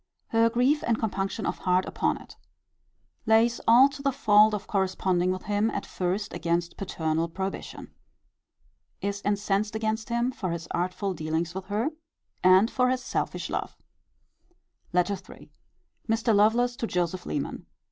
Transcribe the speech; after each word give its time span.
Her 0.29 0.49
grief 0.49 0.83
and 0.87 0.97
compunction 0.97 1.45
of 1.45 1.59
heart 1.59 1.85
upon 1.85 2.17
it. 2.17 2.35
Lays 3.27 3.61
all 3.67 3.87
to 3.89 4.01
the 4.01 4.11
fault 4.11 4.51
of 4.55 4.65
corresponding 4.65 5.29
with 5.31 5.43
him 5.43 5.69
at 5.69 5.85
first 5.85 6.33
against 6.33 6.75
paternal 6.75 7.29
prohibition. 7.29 7.93
Is 9.01 9.21
incensed 9.23 9.75
against 9.75 10.09
him 10.09 10.31
for 10.31 10.49
his 10.49 10.67
artful 10.71 11.13
dealings 11.13 11.53
with 11.53 11.65
her, 11.65 11.91
and 12.43 12.71
for 12.71 12.89
his 12.89 13.03
selfish 13.03 13.47
love. 13.47 13.77
LETTER 14.91 15.19
III. 15.35 15.51
Mr. 16.09 16.33
Lovelace 16.33 16.75
to 16.77 16.87
Joseph 16.87 17.27
Leman. 17.27 17.67